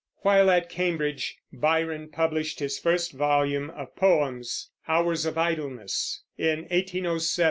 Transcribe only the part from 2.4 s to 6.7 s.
his first volume of poems, Hours of Idleness, in